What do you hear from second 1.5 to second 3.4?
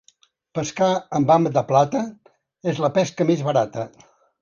de plata és la pesca